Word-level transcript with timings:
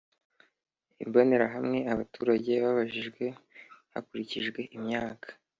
Imbonerahamwe 1.03 1.79
Abaturage 1.93 2.51
babajijwe 2.63 3.23
hakurikijwe 3.93 4.61
imyaka 4.77 5.27